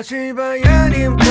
[0.00, 1.29] 다시 봐야 님께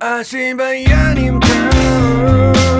[0.00, 2.79] Ashiba Yanim Town.